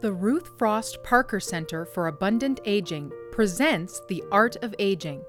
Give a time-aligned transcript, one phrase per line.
[0.00, 5.24] The Ruth Frost Parker Center for Abundant Aging presents The Art of Aging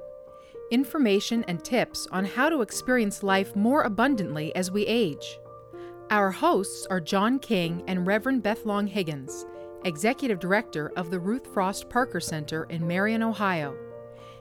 [0.72, 5.40] information and tips on how to experience life more abundantly as we age.
[6.10, 9.46] Our hosts are John King and Reverend Beth Long Higgins,
[9.86, 13.76] Executive Director of the Ruth Frost Parker Center in Marion, Ohio,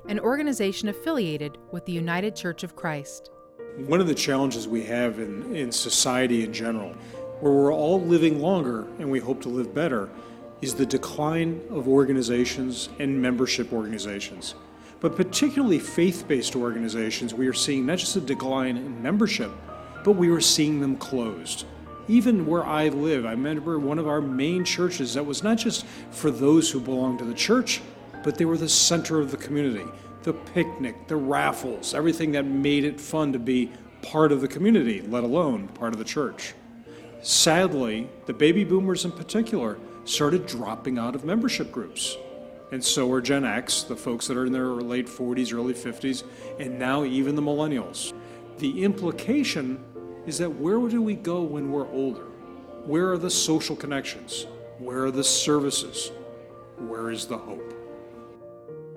[0.09, 3.31] an organization affiliated with the United Church of Christ.
[3.77, 6.95] One of the challenges we have in, in society in general
[7.41, 10.09] where we're all living longer and we hope to live better,
[10.61, 14.55] is the decline of organizations and membership organizations.
[15.01, 19.53] But particularly faith based organizations, we are seeing not just a decline in membership,
[20.05, 21.65] but we are seeing them closed.
[22.09, 25.87] Even where I live, I remember one of our main churches that was not just
[26.11, 27.81] for those who belonged to the church,
[28.25, 29.85] but they were the center of the community.
[30.23, 33.71] The picnic, the raffles, everything that made it fun to be
[34.03, 36.55] part of the community, let alone part of the church.
[37.21, 42.17] Sadly, the baby boomers in particular started dropping out of membership groups.
[42.71, 46.23] And so are Gen X, the folks that are in their late 40s, early 50s,
[46.59, 48.13] and now even the millennials.
[48.59, 49.83] The implication
[50.27, 52.27] is that where do we go when we're older?
[52.85, 54.47] Where are the social connections?
[54.79, 56.11] Where are the services?
[56.79, 57.75] Where is the hope?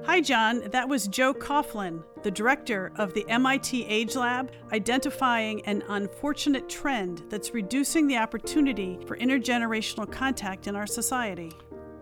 [0.05, 0.63] Hi, John.
[0.71, 7.21] That was Joe Coughlin, the director of the MIT Age Lab, identifying an unfortunate trend
[7.30, 11.52] that's reducing the opportunity for intergenerational contact in our society.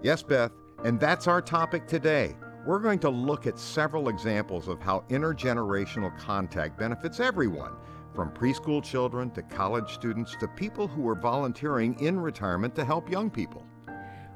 [0.01, 0.53] Yes, Beth,
[0.85, 2.37] and that's our topic today.
[2.65, 7.73] We're going to look at several examples of how intergenerational contact benefits everyone,
[8.15, 13.11] from preschool children to college students to people who are volunteering in retirement to help
[13.11, 13.65] young people.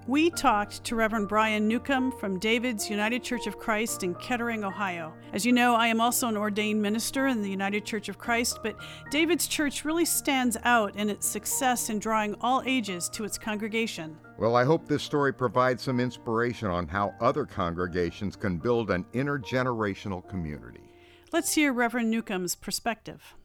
[0.06, 5.14] We talked to Reverend Brian Newcomb from David's United Church of Christ in Kettering, Ohio.
[5.32, 8.60] As you know, I am also an ordained minister in the United Church of Christ,
[8.64, 8.76] but
[9.12, 14.18] David's church really stands out in its success in drawing all ages to its congregation.
[14.38, 19.06] Well, I hope this story provides some inspiration on how other congregations can build an
[19.14, 20.84] intergenerational community.
[21.32, 23.36] Let's hear Reverend Newcomb's perspective.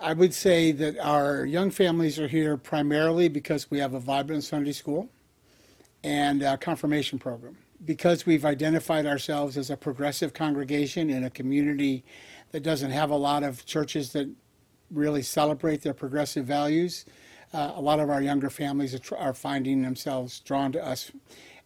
[0.00, 4.44] I would say that our young families are here primarily because we have a vibrant
[4.44, 5.10] Sunday school
[6.04, 7.56] and confirmation program.
[7.84, 12.04] Because we've identified ourselves as a progressive congregation in a community
[12.50, 14.28] that doesn't have a lot of churches that
[14.90, 17.04] really celebrate their progressive values,
[17.52, 21.12] uh, a lot of our younger families are, are finding themselves drawn to us.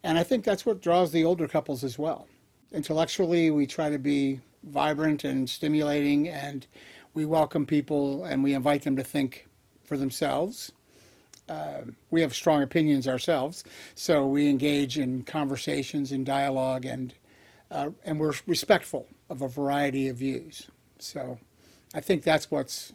[0.03, 2.27] And I think that's what draws the older couples as well.
[2.73, 6.67] Intellectually, we try to be vibrant and stimulating, and
[7.15, 9.47] we welcome people and we invite them to think
[9.85, 10.73] for themselves
[11.49, 13.65] uh, we have strong opinions ourselves,
[13.95, 17.15] so we engage in conversations and dialogue, and
[17.71, 20.69] uh, and we're respectful of a variety of views.
[20.99, 21.39] So,
[21.95, 22.93] I think that's what's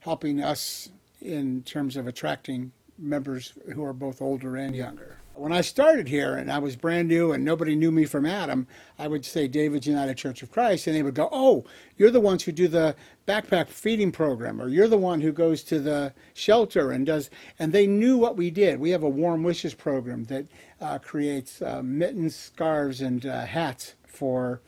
[0.00, 0.90] helping us
[1.20, 5.16] in terms of attracting members who are both older and younger.
[5.36, 8.66] When I started here and I was brand new and nobody knew me from Adam,
[8.98, 11.66] I would say David's United Church of Christ, and they would go, Oh,
[11.98, 12.96] you're the ones who do the
[13.28, 17.28] backpack feeding program, or you're the one who goes to the shelter and does.
[17.58, 18.80] And they knew what we did.
[18.80, 20.46] We have a Warm Wishes program that
[20.80, 24.62] uh, creates uh, mittens, scarves, and uh, hats for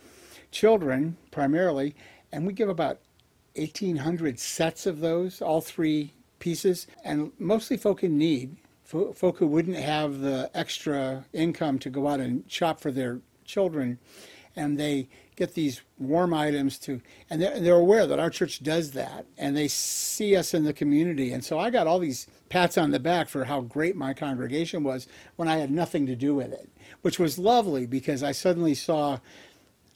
[0.50, 1.94] children primarily,
[2.30, 3.00] and we give about
[3.56, 8.56] 1,800 sets of those, all three pieces, and mostly folk in need
[8.88, 13.98] folk who wouldn't have the extra income to go out and shop for their children,
[14.56, 18.92] and they get these warm items to, and they're, they're aware that our church does
[18.92, 21.32] that, and they see us in the community.
[21.32, 24.82] And so I got all these pats on the back for how great my congregation
[24.82, 25.06] was
[25.36, 26.70] when I had nothing to do with it,
[27.02, 29.18] which was lovely because I suddenly saw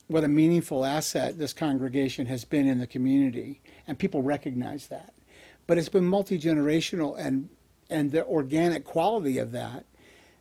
[0.06, 5.14] what a meaningful asset this congregation has been in the community, and people recognize that.
[5.66, 7.48] But it's been multi generational, and
[7.92, 9.84] and the organic quality of that.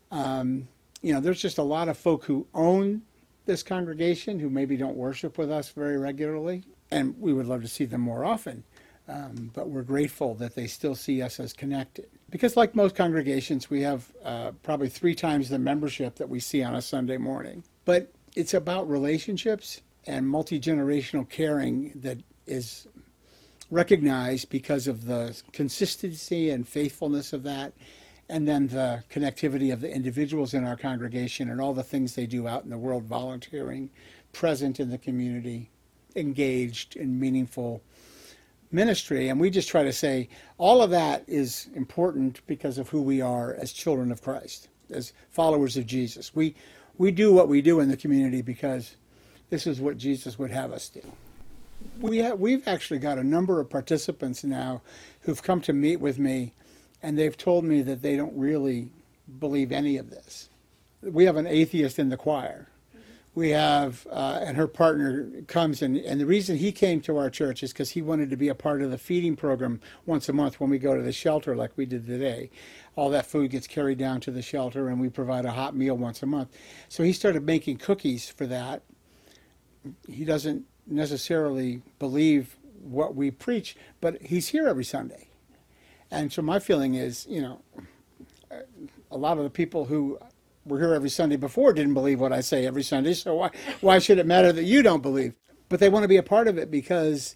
[0.10, 0.68] Um,
[1.02, 3.02] you know, there's just a lot of folk who own
[3.46, 7.68] this congregation who maybe don't worship with us very regularly, and we would love to
[7.68, 8.64] see them more often.
[9.10, 12.08] Um, but we're grateful that they still see us as connected.
[12.30, 16.64] Because, like most congregations, we have uh, probably three times the membership that we see
[16.64, 17.64] on a Sunday morning.
[17.84, 22.88] But it's about relationships and multi generational caring that is
[23.72, 27.74] recognized because of the consistency and faithfulness of that,
[28.30, 32.26] and then the connectivity of the individuals in our congregation and all the things they
[32.26, 33.90] do out in the world, volunteering,
[34.34, 35.70] present in the community,
[36.16, 37.82] engaged in meaningful
[38.72, 39.30] ministry.
[39.30, 43.22] And we just try to say all of that is important because of who we
[43.22, 46.36] are as children of Christ, as followers of Jesus.
[46.36, 46.56] We,
[46.98, 48.96] we do what we do in the community because
[49.50, 51.02] this is what Jesus would have us do
[52.00, 54.82] we have, we've actually got a number of participants now
[55.22, 56.54] who've come to meet with me,
[57.02, 58.90] and they've told me that they don't really
[59.40, 60.50] believe any of this.
[61.02, 62.68] We have an atheist in the choir.
[63.34, 67.30] We have, uh, and her partner comes, and, and the reason he came to our
[67.30, 70.34] church is because he wanted to be a part of the feeding program once a
[70.34, 72.50] month when we go to the shelter, like we did today.
[72.98, 75.96] All that food gets carried down to the shelter, and we provide a hot meal
[75.96, 76.50] once a month.
[76.90, 78.84] So he started making cookies for that.
[80.10, 85.28] He doesn't necessarily believe what we preach, but he's here every Sunday.
[86.10, 87.62] And so my feeling is, you know,
[89.10, 90.20] a lot of the people who
[90.66, 93.52] were here every Sunday before didn't believe what I say every Sunday, so why
[93.82, 95.34] why should it matter that you don't believe?
[95.70, 97.36] But they want to be a part of it because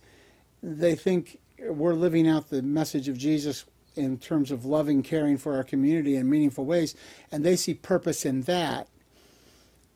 [0.61, 3.65] they think we're living out the message of Jesus
[3.95, 6.95] in terms of loving, caring for our community in meaningful ways,
[7.31, 8.87] and they see purpose in that.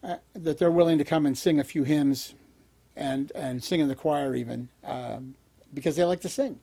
[0.02, 2.34] Uh, that they're willing to come and sing a few hymns,
[3.00, 5.36] and and sing in the choir even, um,
[5.74, 6.60] because they like to sing.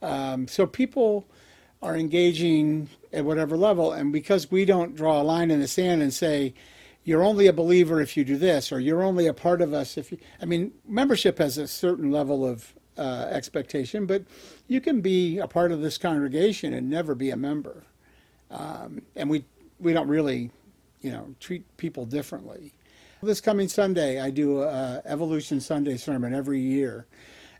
[0.00, 1.26] Um, so people
[1.82, 3.92] are engaging at whatever level.
[3.92, 6.54] And because we don't draw a line in the sand and say,
[7.04, 9.96] you're only a believer if you do this, or you're only a part of us
[9.96, 14.24] if you, I mean, membership has a certain level of uh, expectation, but
[14.68, 17.84] you can be a part of this congregation and never be a member.
[18.50, 19.44] Um, and we,
[19.78, 20.50] we don't really,
[21.00, 22.74] you know, treat people differently.
[23.22, 27.06] This coming Sunday, I do a Evolution Sunday sermon every year.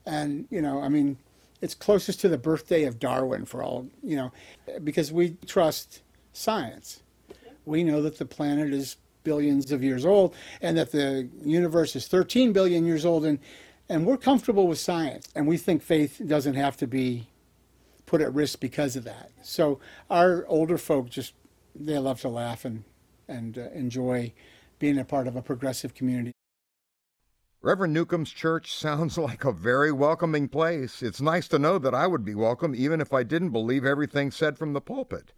[0.07, 1.19] And, you know, I mean,
[1.61, 4.33] it's closest to the birthday of Darwin for all, you know,
[4.83, 6.01] because we trust
[6.33, 7.03] science.
[7.67, 12.09] We know that the planet is billions of years old and that the universe is
[12.09, 13.39] 13 billion years old and
[13.91, 17.27] and we're comfortable with science and we think faith doesn't have to be
[18.07, 19.31] put at risk because of that.
[19.43, 19.79] So
[20.09, 21.35] our older folk just
[21.75, 22.85] they love to laugh and
[23.29, 24.33] and uh, enjoy
[24.81, 26.33] being a part of a progressive community.
[27.63, 31.03] Reverend Newcomb's church sounds like a very welcoming place.
[31.03, 34.33] It's nice to know that I would be welcome even if I didn't believe everything
[34.33, 35.33] said from the pulpit.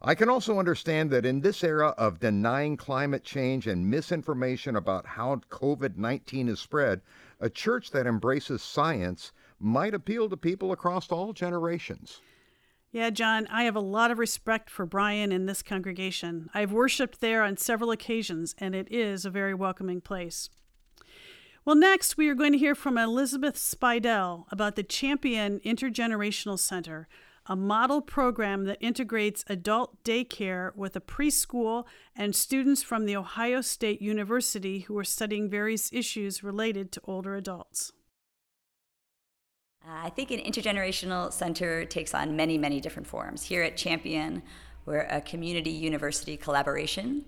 [0.00, 5.06] I can also understand that in this era of denying climate change and misinformation about
[5.06, 7.00] how COVID 19 is spread,
[7.40, 12.20] a church that embraces science might appeal to people across all generations.
[12.94, 16.48] Yeah, John, I have a lot of respect for Brian and this congregation.
[16.54, 20.48] I've worshiped there on several occasions, and it is a very welcoming place.
[21.64, 27.08] Well, next, we are going to hear from Elizabeth Spidell about the Champion Intergenerational Center,
[27.46, 33.60] a model program that integrates adult daycare with a preschool and students from the Ohio
[33.60, 37.90] State University who are studying various issues related to older adults.
[39.86, 43.42] Uh, I think an intergenerational center takes on many, many different forms.
[43.42, 44.42] Here at Champion,
[44.86, 47.26] we're a community university collaboration.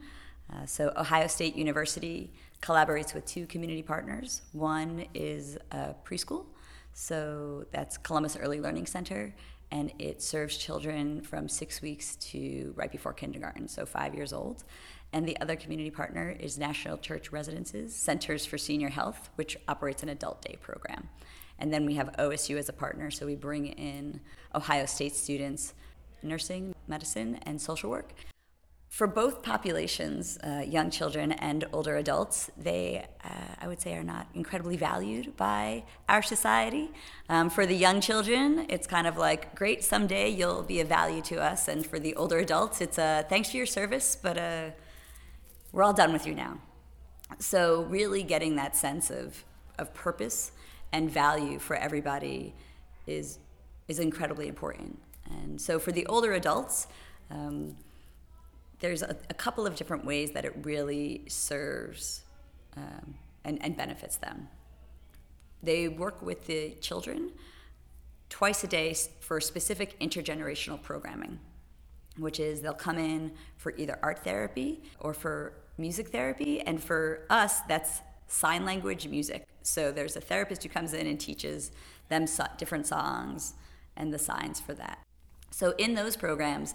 [0.50, 2.32] Uh, so, Ohio State University
[2.62, 4.41] collaborates with two community partners.
[4.53, 6.47] One is a preschool,
[6.94, 9.35] so that's Columbus Early Learning Center,
[9.70, 14.64] and it serves children from six weeks to right before kindergarten, so five years old.
[15.12, 20.02] And the other community partner is National Church Residences, Centers for Senior Health, which operates
[20.02, 21.11] an adult day program.
[21.58, 24.20] And then we have OSU as a partner, so we bring in
[24.55, 25.75] Ohio State students,
[26.23, 28.12] nursing, medicine, and social work.
[28.88, 33.29] For both populations, uh, young children and older adults, they, uh,
[33.61, 36.91] I would say, are not incredibly valued by our society.
[37.29, 41.20] Um, for the young children, it's kind of like, great, someday you'll be a value
[41.23, 41.69] to us.
[41.69, 44.70] And for the older adults, it's a thanks for your service, but uh,
[45.73, 46.59] we're all done with you now.
[47.38, 49.45] So, really getting that sense of,
[49.78, 50.52] of purpose
[50.93, 52.55] and value for everybody
[53.07, 53.38] is,
[53.88, 54.99] is incredibly important.
[55.31, 56.87] And so, for the older adults,
[57.31, 57.76] um,
[58.78, 62.23] there's a, a, couple of different ways that it really serves
[62.76, 63.14] um,
[63.45, 64.49] and, and benefits them.
[65.62, 67.33] They work with the children
[68.28, 71.38] twice a day for specific intergenerational programming,
[72.19, 76.61] which is they'll come in for either art therapy or for music therapy.
[76.61, 79.47] And for us, that's sign language music.
[79.62, 81.73] So there's a therapist who comes in and teaches
[82.09, 83.54] them so- different songs
[83.97, 84.99] and the signs for that.
[85.50, 86.75] So in those programs,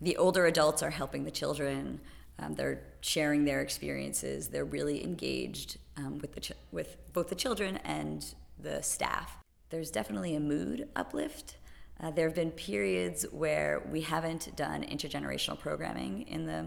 [0.00, 2.00] the older adults are helping the children.
[2.38, 4.48] Um, they're sharing their experiences.
[4.48, 8.24] They're really engaged um, with the ch- with both the children and
[8.58, 9.38] the staff.
[9.70, 11.56] There's definitely a mood uplift.
[12.00, 16.66] Uh, there have been periods where we haven't done intergenerational programming in the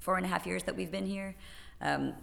[0.00, 1.34] four and a half years that we've been here.
[1.80, 2.14] Um,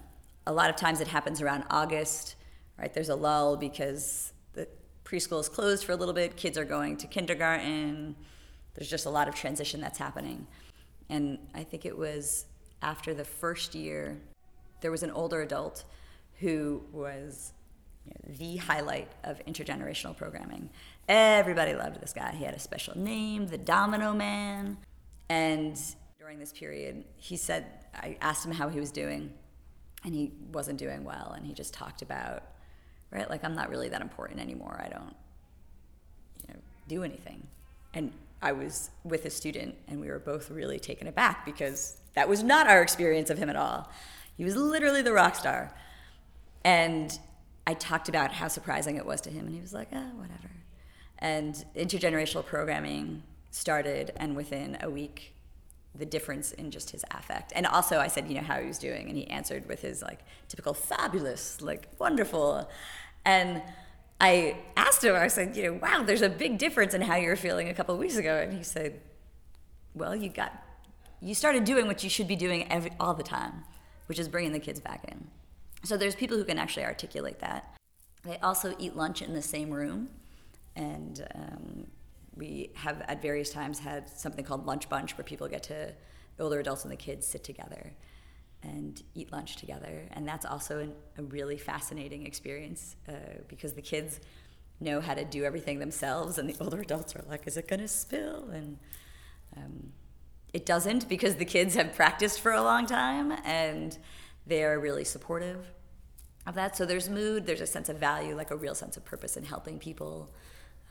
[0.46, 2.36] a lot of times it happens around August,
[2.78, 2.94] right?
[2.94, 4.68] There's a lull because the
[5.06, 6.36] preschool is closed for a little bit.
[6.36, 8.16] Kids are going to kindergarten
[8.76, 10.48] there's just a lot of transition that's happening.
[11.10, 12.46] And I think it was
[12.82, 14.20] after the first year,
[14.82, 15.84] there was an older adult
[16.40, 17.54] who was
[18.06, 20.70] you know, the highlight of intergenerational programming.
[21.08, 22.34] Everybody loved this guy.
[22.36, 24.78] He had a special name, the Domino Man.
[25.30, 25.80] And
[26.20, 29.32] during this period, he said, I asked him how he was doing,
[30.03, 31.33] and he wasn't doing well.
[31.36, 32.43] And he just talked about,
[33.12, 34.81] right, like, I'm not really that important anymore.
[34.83, 35.15] I don't,
[36.48, 37.48] you know, do anything.
[37.93, 42.27] And I was with a student, and we were both really taken aback because that
[42.27, 43.89] was not our experience of him at all.
[44.36, 45.74] He was literally the rock star.
[46.65, 47.17] And
[47.65, 50.51] I talked about how surprising it was to him, and he was like, ah, whatever.
[51.19, 55.33] And intergenerational programming started, and within a week,
[55.96, 57.54] the difference in just his affect.
[57.56, 60.02] And also, I said, you know, how he was doing, and he answered with his
[60.02, 62.70] like typical fabulous, like wonderful.
[63.26, 63.62] And
[64.20, 67.28] I asked him, I said, you know, wow, there's a big difference in how you
[67.28, 68.38] were feeling a couple of weeks ago.
[68.38, 69.02] And he said,
[69.94, 70.52] well, you got,
[71.22, 73.64] you started doing what you should be doing every, all the time,
[74.08, 75.28] which is bringing the kids back in.
[75.84, 77.76] So there's people who can actually articulate that.
[78.24, 80.10] They also eat lunch in the same room,
[80.76, 81.88] and um,
[82.36, 85.94] we have at various times had something called lunch bunch, where people get to
[86.40, 87.94] older adults and the kids sit together
[88.63, 93.12] and eat lunch together, and that's also an, a really fascinating experience uh,
[93.48, 94.20] because the kids
[94.80, 97.88] know how to do everything themselves, and the older adults are like, "Is it gonna
[97.88, 98.78] spill?" and
[99.58, 99.92] um,
[100.54, 103.98] it doesn't because the kids have practiced for a long time and
[104.46, 105.66] they're really supportive
[106.46, 106.78] of that.
[106.78, 109.44] So there's mood, there's a sense of value, like a real sense of purpose in
[109.44, 110.32] helping people.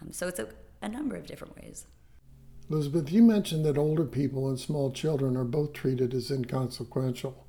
[0.00, 0.48] Um, so it's a,
[0.82, 1.86] a number of different ways.
[2.70, 7.46] Elizabeth, you mentioned that older people and small children are both treated as inconsequential.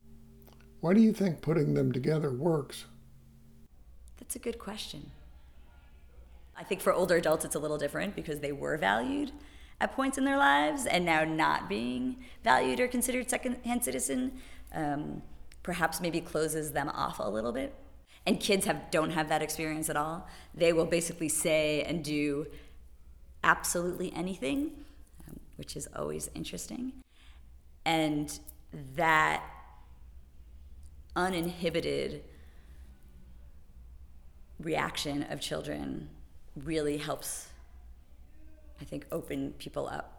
[0.79, 2.85] Why do you think putting them together works?
[4.19, 5.11] That's a good question.
[6.55, 9.31] I think for older adults, it's a little different because they were valued
[9.79, 14.31] at points in their lives and now not being valued or considered second-hand citizen
[14.73, 15.21] um,
[15.61, 17.75] perhaps maybe closes them off a little bit
[18.25, 22.47] and kids have don't have that experience at all they will basically say and do
[23.43, 24.71] absolutely anything
[25.27, 26.93] um, which is always interesting.
[27.85, 28.39] And
[28.95, 29.43] that
[31.15, 32.23] uninhibited
[34.59, 36.09] reaction of children
[36.55, 37.49] really helps
[38.83, 40.09] i think open people up.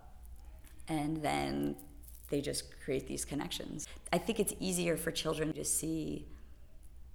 [0.88, 1.76] And then
[2.30, 3.86] they just create these connections.
[4.12, 6.26] I think it's easier for children to see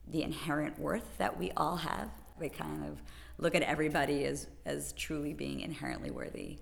[0.08, 2.10] the inherent worth that we all have.
[2.40, 3.02] They kind of
[3.40, 6.58] look at everybody as, as truly being inherently worthy.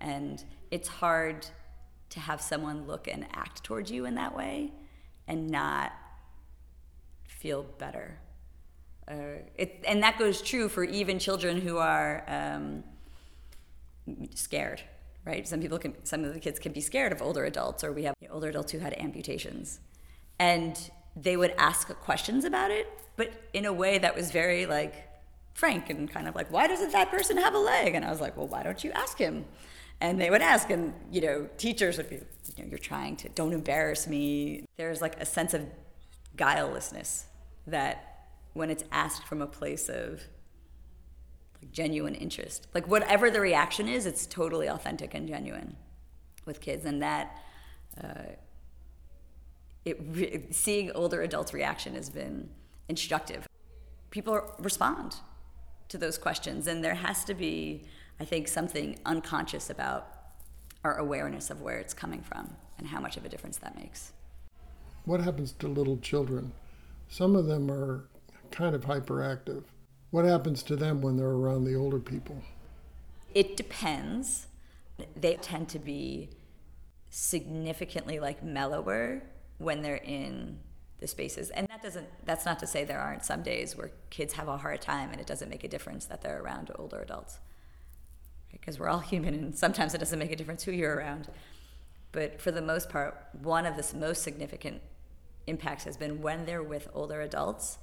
[0.00, 1.46] And it's hard
[2.10, 4.72] to have someone look and act towards you in that way
[5.26, 5.92] and not
[7.26, 8.18] feel better.
[9.08, 12.82] Uh, it, and that goes true for even children who are um,
[14.34, 14.82] scared,
[15.24, 15.46] right?
[15.46, 18.02] Some people can, some of the kids can be scared of older adults, or we
[18.02, 19.80] have older adults who had amputations.
[20.40, 20.78] And
[21.14, 25.05] they would ask questions about it, but in a way that was very like
[25.56, 27.94] frank and kind of like, why doesn't that person have a leg?
[27.94, 29.46] And I was like, well, why don't you ask him?
[30.02, 33.30] And they would ask, and you know, teachers would be, you know, you're trying to,
[33.30, 34.66] don't embarrass me.
[34.76, 35.62] There's like a sense of
[36.36, 37.24] guilelessness
[37.66, 40.24] that when it's asked from a place of
[41.54, 45.76] like genuine interest, like whatever the reaction is, it's totally authentic and genuine
[46.44, 47.36] with kids, and that.
[48.02, 48.32] Uh,
[49.84, 52.48] it seeing older adults' reaction has been
[52.88, 53.46] instructive.
[54.10, 55.14] People respond
[55.88, 57.84] to those questions, and there has to be,
[58.20, 60.08] I think, something unconscious about
[60.84, 64.12] our awareness of where it's coming from and how much of a difference that makes.
[65.04, 66.52] What happens to little children?
[67.08, 68.08] Some of them are
[68.50, 69.64] kind of hyperactive.
[70.10, 72.42] What happens to them when they're around the older people?
[73.34, 74.46] It depends.
[75.14, 76.30] They tend to be
[77.10, 79.22] significantly like mellower
[79.58, 80.58] when they're in
[81.00, 81.50] the spaces.
[81.50, 84.56] And that doesn't that's not to say there aren't some days where kids have a
[84.56, 87.38] hard time and it doesn't make a difference that they're around older adults.
[88.50, 91.28] Because we're all human and sometimes it doesn't make a difference who you're around.
[92.12, 94.80] But for the most part, one of the most significant
[95.46, 97.78] impacts has been when they're with older adults,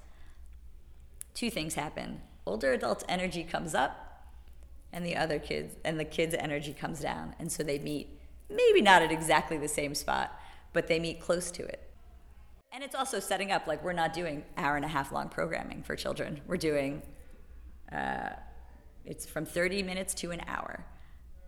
[1.34, 2.22] two things happen.
[2.46, 4.25] Older adults' energy comes up
[4.91, 7.36] and the other kids and the kids' energy comes down.
[7.39, 10.39] And so they meet maybe not at exactly the same spot,
[10.74, 11.92] but they meet close to it.
[12.74, 15.84] And it's also setting up like we're not doing hour and a half long programming
[15.84, 16.42] for children.
[16.48, 17.03] We're doing
[17.92, 18.30] uh,
[19.06, 20.84] it's from 30 minutes to an hour,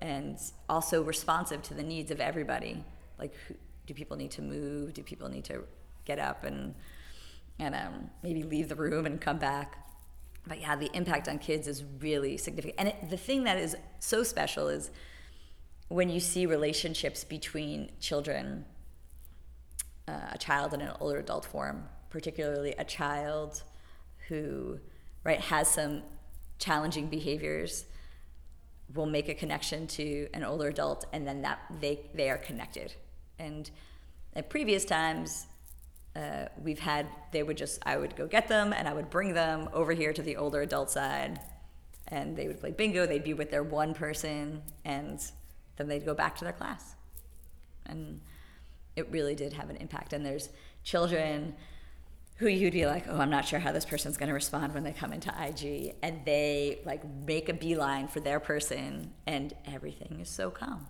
[0.01, 0.37] and
[0.69, 2.83] also responsive to the needs of everybody.
[3.17, 3.55] Like, who,
[3.87, 4.93] do people need to move?
[4.93, 5.63] Do people need to
[6.05, 6.75] get up and
[7.57, 9.77] and um, maybe leave the room and come back?
[10.45, 12.75] But yeah, the impact on kids is really significant.
[12.77, 14.91] And it, the thing that is so special is
[15.87, 18.65] when you see relationships between children
[20.07, 23.63] uh, a child in an older adult form, particularly a child
[24.27, 24.79] who
[25.23, 26.03] right has some
[26.59, 27.85] challenging behaviors
[28.93, 32.93] will make a connection to an older adult and then that they they are connected
[33.39, 33.71] and
[34.35, 35.47] At previous times,
[36.15, 39.33] uh, we've had they would just I would go get them and I would bring
[39.33, 41.39] them over here to the older adult side,
[42.09, 43.05] and they would play bingo.
[43.05, 45.19] They'd be with their one person, and
[45.77, 46.95] then they'd go back to their class,
[47.85, 48.21] and
[48.95, 50.13] it really did have an impact.
[50.13, 50.49] And there's
[50.83, 51.55] children
[52.37, 54.83] who you'd be like, oh, I'm not sure how this person's going to respond when
[54.83, 60.19] they come into IG, and they like make a beeline for their person, and everything
[60.19, 60.85] is so calm.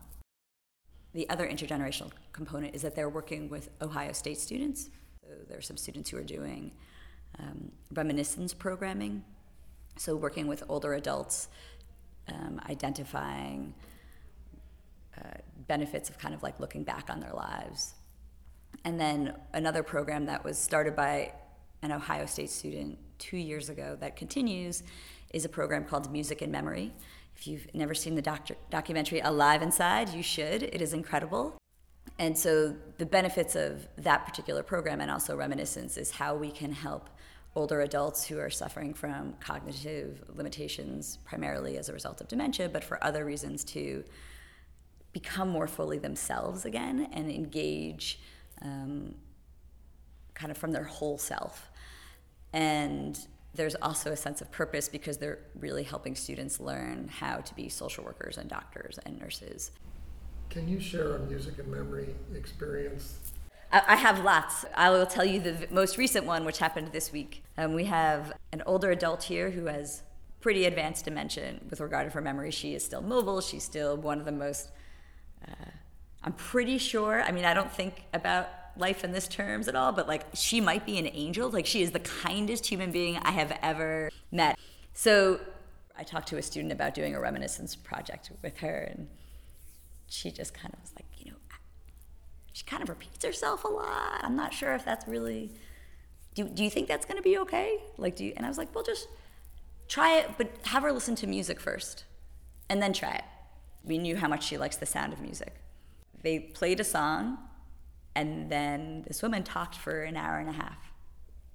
[1.14, 4.90] The other intergenerational component is that they're working with Ohio State students.
[5.22, 6.72] So there are some students who are doing
[7.40, 9.24] um, reminiscence programming,
[9.98, 11.48] so working with older adults,
[12.28, 13.76] um, identifying
[15.18, 17.96] uh, benefits of kind of like looking back on their lives
[18.84, 21.34] and then another program that was started by
[21.82, 24.84] an Ohio State student two years ago that continues
[25.34, 26.94] is a program called Music and Memory.
[27.36, 30.64] If you've never seen the doc- documentary Alive Inside, you should.
[30.64, 31.58] It is incredible.
[32.18, 36.72] And so, the benefits of that particular program and also Reminiscence is how we can
[36.72, 37.10] help
[37.56, 42.84] older adults who are suffering from cognitive limitations, primarily as a result of dementia, but
[42.84, 44.04] for other reasons to
[45.16, 48.20] become more fully themselves again and engage
[48.62, 49.16] um,
[50.34, 51.72] kind of from their whole self.
[52.52, 53.18] And
[53.54, 57.70] there's also a sense of purpose because they're really helping students learn how to be
[57.70, 59.72] social workers and doctors and nurses.
[60.50, 63.32] Can you share a music and memory experience?
[63.72, 64.66] I have lots.
[64.76, 67.42] I will tell you the most recent one, which happened this week.
[67.58, 70.04] Um, we have an older adult here who has
[70.42, 72.52] pretty advanced dementia with regard to her memory.
[72.52, 73.40] She is still mobile.
[73.40, 74.72] She's still one of the most
[75.48, 75.70] uh,
[76.24, 79.92] I'm pretty sure, I mean, I don't think about life in this terms at all,
[79.92, 81.50] but like she might be an angel.
[81.50, 84.58] Like she is the kindest human being I have ever met.
[84.94, 85.40] So
[85.98, 89.08] I talked to a student about doing a reminiscence project with her, and
[90.08, 91.38] she just kind of was like, you know,
[92.54, 94.20] she kind of repeats herself a lot.
[94.22, 95.52] I'm not sure if that's really.
[96.34, 97.78] Do, do you think that's going to be okay?
[97.98, 99.08] Like, do you, and I was like, well, just
[99.88, 102.04] try it, but have her listen to music first,
[102.70, 103.24] and then try it.
[103.86, 105.54] We knew how much she likes the sound of music
[106.26, 107.38] they played a song,
[108.16, 110.92] and then this woman talked for an hour and a half,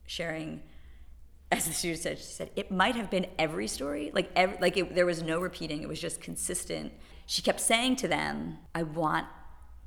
[0.06, 0.62] sharing.
[1.52, 4.76] As the student said, she said it might have been every story, like every, like
[4.76, 5.82] it, there was no repeating.
[5.82, 6.92] It was just consistent.
[7.26, 9.26] She kept saying to them, "I want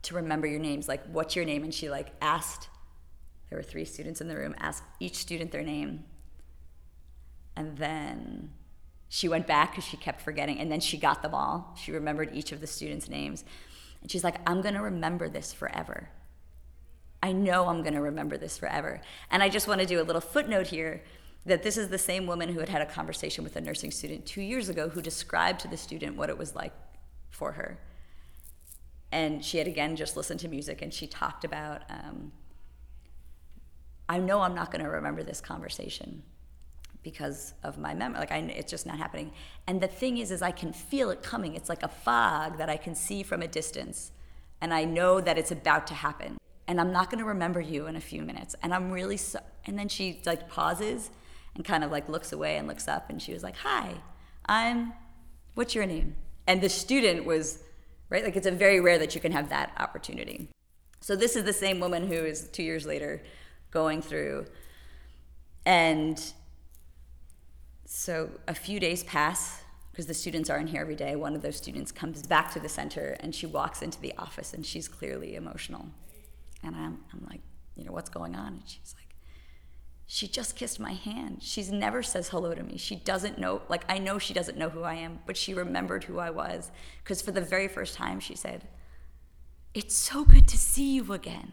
[0.01, 0.89] to remember your names.
[0.89, 2.67] Like, what's your name?" And she like asked.
[3.49, 4.53] There were three students in the room.
[4.60, 6.03] Asked each student their name,
[7.56, 8.49] and then
[9.13, 10.60] she went back because she kept forgetting.
[10.60, 11.76] And then she got them all.
[11.80, 13.45] She remembered each of the students' names.
[14.02, 16.10] And she's like, I'm going to remember this forever.
[17.21, 19.02] I know I'm going to remember this forever.
[19.30, 21.04] And I just want to do a little footnote here
[21.45, 24.26] that this is the same woman who had had a conversation with a nursing student
[24.26, 26.73] two years ago who described to the student what it was like
[27.30, 27.78] for her.
[29.12, 32.32] And she had again just listened to music and she talked about, um,
[34.10, 36.23] I know I'm not going to remember this conversation
[37.03, 38.19] because of my memory.
[38.19, 39.31] Like I, it's just not happening.
[39.67, 41.55] And the thing is, is I can feel it coming.
[41.55, 44.11] It's like a fog that I can see from a distance,
[44.61, 46.37] and I know that it's about to happen.
[46.67, 48.55] And I'm not going to remember you in a few minutes.
[48.63, 49.39] And I'm really so.
[49.65, 51.09] And then she like pauses
[51.55, 53.95] and kind of like looks away and looks up, and she was like, "Hi,
[54.45, 54.93] I'm.
[55.55, 56.15] What's your name?"
[56.47, 57.59] And the student was
[58.09, 58.23] right.
[58.23, 60.49] Like it's a very rare that you can have that opportunity.
[61.01, 63.21] So this is the same woman who is two years later
[63.71, 64.45] going through
[65.65, 66.33] and
[67.95, 71.15] so a few days pass because the students aren't here every day.
[71.15, 74.51] One of those students comes back to the center and she walks into the office
[74.51, 75.86] and she's clearly emotional.
[76.63, 77.41] And I'm, I'm like,
[77.75, 78.47] you know, what's going on?
[78.47, 79.15] And she's like,
[80.08, 81.43] she just kissed my hand.
[81.43, 82.77] She's never says hello to me.
[82.77, 86.03] She doesn't know, like, I know she doesn't know who I am, but she remembered
[86.03, 86.71] who I was.
[87.03, 88.67] Because for the very first time, she said,
[89.75, 91.51] It's so good to see you again.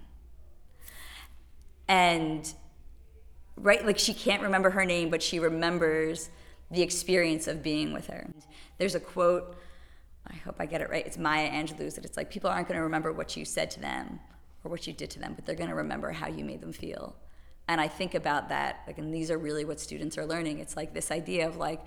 [1.87, 2.51] And
[3.63, 3.85] right?
[3.85, 6.31] Like she can't remember her name, but she remembers
[6.71, 8.29] the experience of being with her.
[8.79, 9.57] There's a quote,
[10.27, 11.05] I hope I get it right.
[11.05, 13.81] It's Maya Angelou's that it's like people aren't going to remember what you said to
[13.81, 14.21] them
[14.65, 16.73] or what you did to them, but they're going to remember how you made them
[16.73, 17.17] feel.
[17.69, 20.59] And I think about that, like, and these are really what students are learning.
[20.59, 21.81] It's like this idea of like,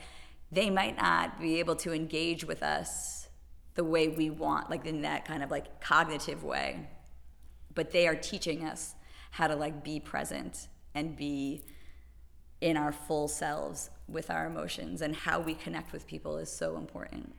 [0.52, 3.28] they might not be able to engage with us
[3.76, 6.88] the way we want, like in that kind of like cognitive way,
[7.74, 8.96] but they are teaching us
[9.32, 11.64] how to like be present and be
[12.62, 16.78] in our full selves with our emotions and how we connect with people is so
[16.78, 17.34] important.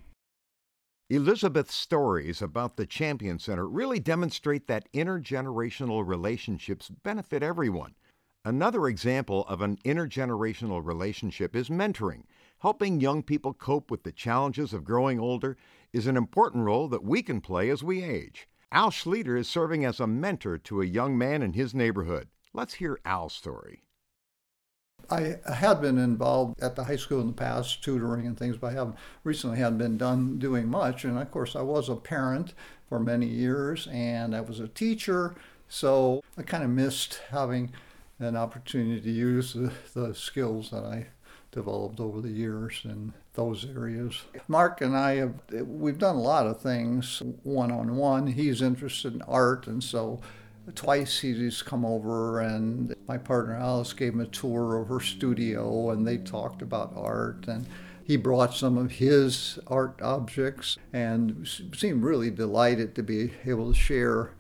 [1.10, 7.94] Elizabeth's stories about the Champion Center really demonstrate that intergenerational relationships benefit everyone.
[8.46, 12.24] Another example of an intergenerational relationship is mentoring.
[12.58, 15.56] Helping young people cope with the challenges of growing older
[15.92, 18.48] is an important role that we can play as we age.
[18.72, 22.28] Al Schlueter is serving as a mentor to a young man in his neighborhood.
[22.54, 23.82] Let's hear Al's story.
[25.10, 28.68] I had been involved at the high school in the past, tutoring and things, but
[28.68, 31.04] I haven't recently hadn't been done doing much.
[31.04, 32.54] And of course, I was a parent
[32.88, 35.34] for many years, and I was a teacher,
[35.68, 37.72] so I kind of missed having
[38.20, 41.08] an opportunity to use the, the skills that I
[41.50, 44.22] developed over the years in those areas.
[44.48, 45.34] Mark and I have
[45.66, 48.28] we've done a lot of things one on one.
[48.28, 50.20] He's interested in art, and so
[50.74, 55.90] twice he's come over and my partner alice gave him a tour of her studio
[55.90, 57.66] and they talked about art and
[58.04, 63.78] he brought some of his art objects and seemed really delighted to be able to
[63.78, 64.32] share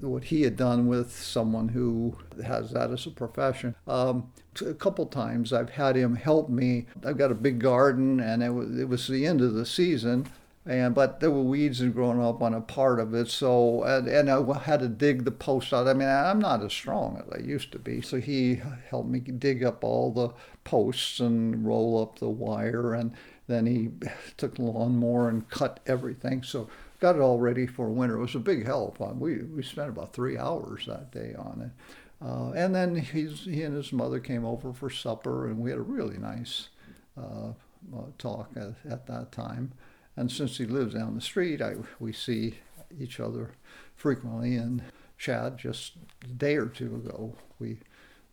[0.00, 3.74] what he had done with someone who has that as a profession.
[3.86, 4.32] Um,
[4.64, 6.86] a couple times I've had him help me.
[7.04, 10.26] I've got a big garden, and it was, it was the end of the season,
[10.66, 14.08] and but there were weeds and growing up on a part of it so and,
[14.08, 15.86] and i had to dig the post out.
[15.86, 19.20] I mean i'm not as strong as i used to be so he helped me
[19.20, 20.30] dig up all the
[20.64, 23.12] posts and roll up the wire and
[23.46, 23.90] then he
[24.36, 26.68] took the lawnmower and cut everything so
[27.04, 28.16] got it all ready for winter.
[28.16, 32.24] It was a big help we, we spent about three hours that day on it.
[32.24, 35.82] Uh, and then he and his mother came over for supper and we had a
[35.82, 36.70] really nice
[37.18, 37.48] uh,
[37.94, 39.72] uh, talk at, at that time
[40.16, 42.54] and since he lives down the street, I, we see
[42.98, 43.52] each other
[43.96, 44.56] frequently.
[44.56, 44.82] And
[45.18, 47.78] Chad, just a day or two ago, we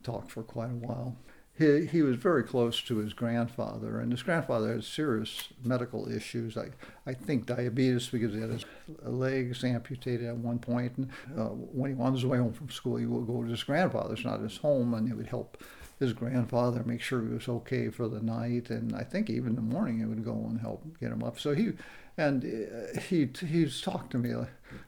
[0.03, 1.15] talked for quite a while.
[1.57, 6.57] He, he was very close to his grandfather, and his grandfather had serious medical issues.
[6.57, 6.69] I,
[7.05, 8.65] I think diabetes because he had his
[9.03, 10.97] legs amputated at one point.
[10.97, 13.63] And uh, when he on his way home from school, he would go to his
[13.63, 15.61] grandfather's, not his home, and he would help
[16.01, 19.55] his grandfather make sure he was okay for the night, and I think even in
[19.55, 21.39] the morning he would go and help get him up.
[21.39, 21.73] So he,
[22.17, 24.33] and uh, he he's talked to me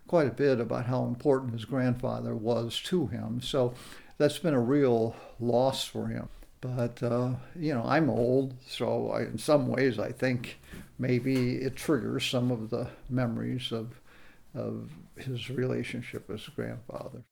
[0.07, 3.41] quite a bit about how important his grandfather was to him.
[3.41, 3.75] So
[4.17, 6.29] that's been a real loss for him.
[6.61, 10.59] But uh, you know, I'm old, so I, in some ways I think
[10.97, 13.99] maybe it triggers some of the memories of
[14.55, 17.23] of his relationship with his grandfather.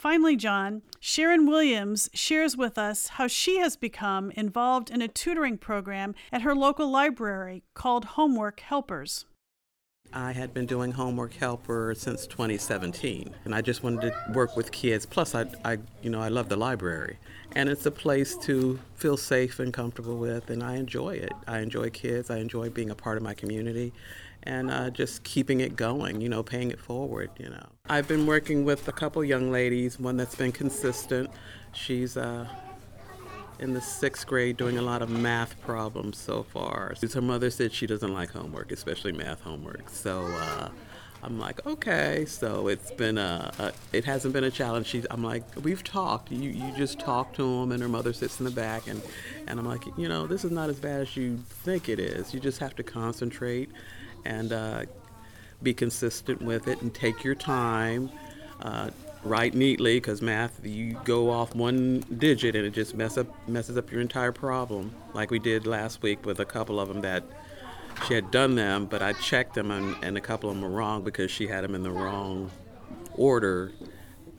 [0.00, 5.58] Finally, John, Sharon Williams shares with us how she has become involved in a tutoring
[5.58, 9.26] program at her local library called Homework Helpers.
[10.10, 14.72] I had been doing homework helper since 2017, and I just wanted to work with
[14.72, 15.04] kids.
[15.04, 17.18] Plus, I, I, you know, I love the library,
[17.52, 21.32] and it's a place to feel safe and comfortable with, and I enjoy it.
[21.46, 22.30] I enjoy kids.
[22.30, 23.92] I enjoy being a part of my community,
[24.44, 27.66] and uh, just keeping it going, you know, paying it forward, you know.
[27.88, 31.30] I've been working with a couple young ladies, one that's been consistent.
[31.72, 32.46] She's uh,
[33.58, 36.94] in the sixth grade doing a lot of math problems so far.
[37.12, 39.88] Her mother said she doesn't like homework, especially math homework.
[39.90, 40.70] So uh,
[41.22, 42.24] I'm like, okay.
[42.26, 44.96] So it's been a, a, it hasn't been a challenge.
[45.10, 46.32] I'm like, we've talked.
[46.32, 49.02] You you just talk to them, and her mother sits in the back, and
[49.46, 52.32] and I'm like, you know, this is not as bad as you think it is.
[52.32, 53.70] You just have to concentrate
[54.24, 54.84] and uh,
[55.62, 58.10] be consistent with it and take your time.
[58.60, 58.90] Uh,
[59.22, 63.76] write neatly because math you go off one digit and it just mess up messes
[63.76, 67.22] up your entire problem like we did last week with a couple of them that
[68.06, 70.74] she had done them but i checked them and, and a couple of them were
[70.74, 72.50] wrong because she had them in the wrong
[73.12, 73.72] order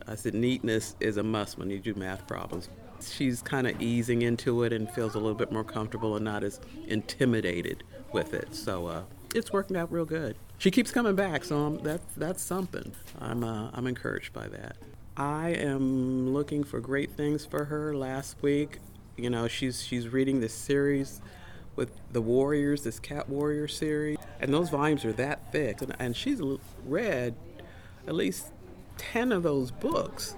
[0.08, 2.68] i said neatness is a must when you do math problems
[3.00, 6.44] she's kind of easing into it and feels a little bit more comfortable and not
[6.44, 9.04] as intimidated with it so uh,
[9.36, 10.36] it's working out real good.
[10.58, 12.92] She keeps coming back, so I'm, that that's something.
[13.20, 14.78] I'm uh, I'm encouraged by that.
[15.18, 17.96] I am looking for great things for her.
[17.96, 18.80] Last week,
[19.18, 21.22] you know, she's she's reading this series
[21.76, 26.16] with the Warriors, this Cat Warrior series, and those volumes are that thick, and, and
[26.16, 26.42] she's
[26.86, 27.36] read
[28.08, 28.48] at least
[28.98, 30.36] ten of those books.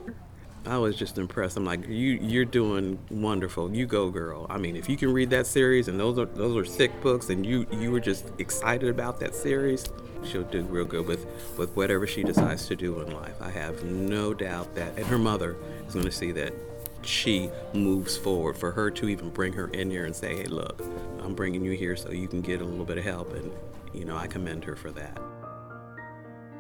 [0.66, 1.58] I was just impressed.
[1.58, 3.74] I'm like, you you're doing wonderful.
[3.76, 4.48] You go, girl.
[4.50, 7.30] I mean, if you can read that series and those are those are thick books,
[7.30, 9.90] and you you were just excited about that series,
[10.24, 11.26] she'll do real good with
[11.58, 13.42] with whatever she decides to do in life.
[13.42, 16.54] I have no doubt that, and her mother is going to see that
[17.02, 18.58] she moves forward.
[18.58, 20.82] For her to even bring her in here and say, hey, look,
[21.22, 23.52] I'm bringing you here so you can get a little bit of help, and
[23.94, 25.20] you know, I commend her for that.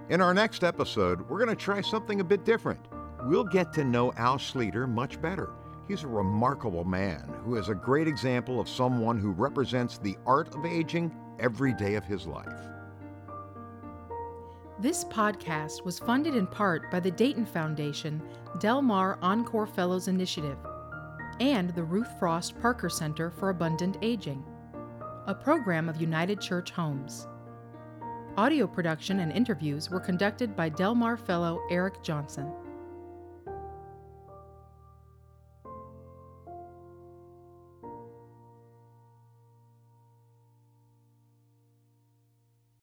[0.09, 2.85] In our next episode, we're going to try something a bit different
[3.23, 5.51] we'll get to know Al Schlueter much better.
[5.87, 10.55] He's a remarkable man who is a great example of someone who represents the art
[10.55, 12.47] of aging every day of his life.
[14.79, 18.21] This podcast was funded in part by the Dayton Foundation
[18.59, 20.57] Del Mar Encore Fellows Initiative
[21.39, 24.43] and the Ruth Frost Parker Center for Abundant Aging,
[25.27, 27.27] a program of United Church Homes.
[28.37, 32.51] Audio production and interviews were conducted by Del Mar Fellow Eric Johnson.